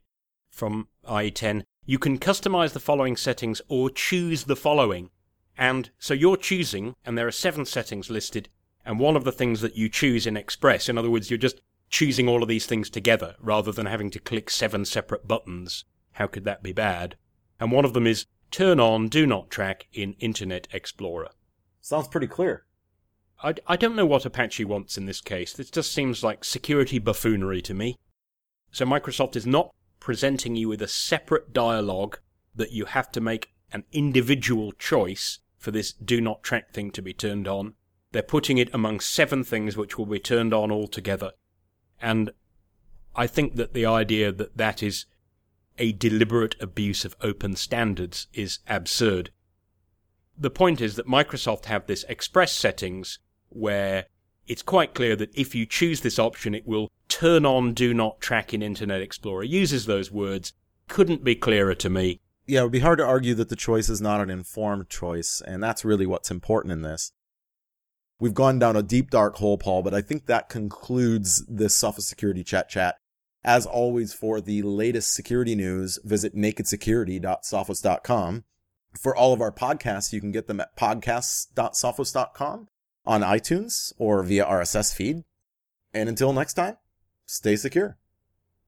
from 0.50 0.88
IE10, 1.08 1.62
you 1.84 1.98
can 1.98 2.18
customize 2.18 2.72
the 2.72 2.80
following 2.80 3.16
settings 3.16 3.60
or 3.68 3.90
choose 3.90 4.44
the 4.44 4.56
following. 4.56 5.10
And 5.56 5.90
so 5.98 6.14
you're 6.14 6.36
choosing, 6.36 6.94
and 7.04 7.18
there 7.18 7.26
are 7.26 7.32
seven 7.32 7.64
settings 7.64 8.10
listed, 8.10 8.48
and 8.84 8.98
one 8.98 9.16
of 9.16 9.24
the 9.24 9.32
things 9.32 9.60
that 9.60 9.76
you 9.76 9.88
choose 9.88 10.26
in 10.26 10.36
Express, 10.36 10.88
in 10.88 10.96
other 10.96 11.10
words, 11.10 11.30
you're 11.30 11.38
just 11.38 11.60
choosing 11.90 12.28
all 12.28 12.42
of 12.42 12.48
these 12.48 12.66
things 12.66 12.88
together 12.88 13.34
rather 13.40 13.72
than 13.72 13.86
having 13.86 14.10
to 14.10 14.20
click 14.20 14.48
seven 14.48 14.84
separate 14.84 15.26
buttons. 15.26 15.84
How 16.12 16.26
could 16.26 16.44
that 16.44 16.62
be 16.62 16.72
bad? 16.72 17.16
And 17.58 17.72
one 17.72 17.84
of 17.84 17.92
them 17.92 18.06
is 18.06 18.26
turn 18.50 18.80
on 18.80 19.08
do 19.08 19.26
not 19.26 19.50
track 19.50 19.86
in 19.92 20.14
Internet 20.14 20.68
Explorer. 20.72 21.30
Sounds 21.80 22.08
pretty 22.08 22.28
clear. 22.28 22.64
I, 23.42 23.54
I 23.66 23.76
don't 23.76 23.96
know 23.96 24.06
what 24.06 24.24
Apache 24.24 24.64
wants 24.64 24.96
in 24.96 25.06
this 25.06 25.20
case. 25.20 25.52
This 25.52 25.70
just 25.70 25.92
seems 25.92 26.22
like 26.22 26.44
security 26.44 26.98
buffoonery 26.98 27.62
to 27.62 27.74
me. 27.74 27.98
So 28.70 28.84
Microsoft 28.86 29.34
is 29.34 29.46
not 29.46 29.74
presenting 29.98 30.56
you 30.56 30.68
with 30.68 30.82
a 30.82 30.88
separate 30.88 31.52
dialogue 31.52 32.18
that 32.54 32.72
you 32.72 32.84
have 32.84 33.10
to 33.12 33.20
make 33.20 33.52
an 33.72 33.84
individual 33.92 34.72
choice 34.72 35.40
for 35.58 35.70
this 35.70 35.92
do 35.92 36.20
not 36.20 36.42
track 36.42 36.72
thing 36.72 36.90
to 36.92 37.02
be 37.02 37.12
turned 37.12 37.48
on. 37.48 37.74
They're 38.12 38.22
putting 38.22 38.58
it 38.58 38.72
among 38.72 39.00
seven 39.00 39.44
things 39.44 39.76
which 39.76 39.96
will 39.96 40.06
be 40.06 40.18
turned 40.18 40.52
on 40.52 40.70
altogether 40.70 41.32
and 42.00 42.30
I 43.14 43.26
think 43.26 43.56
that 43.56 43.74
the 43.74 43.86
idea 43.86 44.32
that 44.32 44.56
that 44.56 44.82
is 44.82 45.06
a 45.78 45.92
deliberate 45.92 46.56
abuse 46.60 47.04
of 47.04 47.16
open 47.22 47.56
standards 47.56 48.26
is 48.32 48.58
absurd. 48.68 49.30
The 50.36 50.50
point 50.50 50.80
is 50.80 50.96
that 50.96 51.06
Microsoft 51.06 51.66
have 51.66 51.86
this 51.86 52.04
express 52.04 52.52
settings 52.52 53.18
where 53.48 54.06
it's 54.46 54.62
quite 54.62 54.94
clear 54.94 55.16
that 55.16 55.34
if 55.34 55.54
you 55.54 55.66
choose 55.66 56.00
this 56.00 56.18
option, 56.18 56.54
it 56.54 56.66
will 56.66 56.90
turn 57.08 57.44
on 57.44 57.74
do 57.74 57.92
not 57.94 58.20
track 58.20 58.52
in 58.54 58.62
Internet 58.62 59.00
Explorer. 59.00 59.44
Uses 59.44 59.86
those 59.86 60.10
words. 60.10 60.52
Couldn't 60.88 61.24
be 61.24 61.34
clearer 61.34 61.74
to 61.76 61.90
me. 61.90 62.20
Yeah, 62.46 62.60
it 62.60 62.62
would 62.64 62.72
be 62.72 62.80
hard 62.80 62.98
to 62.98 63.04
argue 63.04 63.34
that 63.34 63.48
the 63.48 63.56
choice 63.56 63.88
is 63.88 64.00
not 64.00 64.20
an 64.20 64.30
informed 64.30 64.88
choice, 64.88 65.40
and 65.46 65.62
that's 65.62 65.84
really 65.84 66.06
what's 66.06 66.30
important 66.30 66.72
in 66.72 66.82
this. 66.82 67.12
We've 68.20 68.34
gone 68.34 68.58
down 68.58 68.76
a 68.76 68.82
deep 68.82 69.10
dark 69.10 69.36
hole, 69.36 69.56
Paul, 69.56 69.82
but 69.82 69.94
I 69.94 70.02
think 70.02 70.26
that 70.26 70.50
concludes 70.50 71.42
this 71.46 71.74
Sophos 71.76 72.02
Security 72.02 72.44
Chet 72.44 72.68
Chat. 72.68 72.96
As 73.42 73.64
always, 73.64 74.12
for 74.12 74.42
the 74.42 74.60
latest 74.60 75.14
security 75.14 75.54
news, 75.54 75.98
visit 76.04 76.36
nakedsecurity.sophos.com. 76.36 78.44
For 79.00 79.16
all 79.16 79.32
of 79.32 79.40
our 79.40 79.50
podcasts, 79.50 80.12
you 80.12 80.20
can 80.20 80.32
get 80.32 80.48
them 80.48 80.60
at 80.60 80.76
podcasts.sophos.com 80.76 82.68
on 83.06 83.22
iTunes 83.22 83.94
or 83.96 84.22
via 84.22 84.44
RSS 84.44 84.94
feed. 84.94 85.24
And 85.94 86.10
until 86.10 86.34
next 86.34 86.54
time, 86.54 86.76
stay 87.24 87.56
secure. 87.56 87.96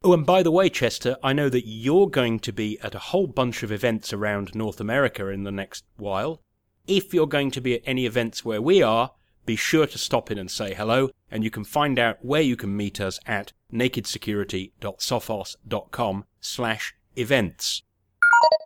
Oh, 0.03 0.15
and 0.15 0.25
by 0.25 0.43
the 0.43 0.51
way, 0.51 0.71
Chester, 0.71 1.19
I 1.23 1.35
know 1.35 1.51
that 1.51 1.69
you're 1.69 2.09
going 2.09 2.41
to 2.41 2.53
be 2.53 2.81
at 2.81 2.95
a 2.95 3.01
whole 3.01 3.27
bunch 3.27 3.63
of 3.63 3.71
events 3.71 4.15
around 4.15 4.55
North 4.55 4.81
America 4.81 5.29
in 5.29 5.45
the 5.45 5.53
next 5.53 5.85
while. 5.97 6.41
If 6.87 7.13
you're 7.13 7.27
going 7.27 7.51
to 7.51 7.61
be 7.61 7.75
at 7.75 7.83
any 7.85 8.07
events 8.07 8.43
where 8.45 8.63
we 8.63 8.83
are, 8.83 9.11
be 9.45 9.57
sure 9.57 9.87
to 9.87 9.99
stop 9.99 10.31
in 10.31 10.39
and 10.39 10.51
say 10.51 10.73
hello, 10.75 11.11
and 11.31 11.45
you 11.45 11.51
can 11.51 11.65
find 11.65 11.99
out 11.99 12.25
where 12.25 12.43
you 12.43 12.57
can 12.57 12.77
meet 12.77 13.01
us 13.01 13.19
at 13.27 13.53
nakedsecurity.sophos.com 13.73 16.25
slash 16.41 16.95
events. 17.17 17.83